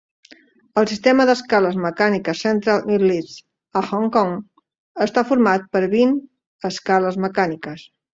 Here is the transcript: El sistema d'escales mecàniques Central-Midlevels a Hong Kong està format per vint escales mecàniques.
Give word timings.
El 0.81 0.85
sistema 0.91 1.25
d'escales 1.29 1.75
mecàniques 1.83 2.39
Central-Midlevels 2.45 3.35
a 3.81 3.83
Hong 3.89 4.07
Kong 4.15 4.31
està 5.07 5.25
format 5.33 5.69
per 5.77 5.83
vint 5.93 6.17
escales 6.71 7.21
mecàniques. 7.27 7.85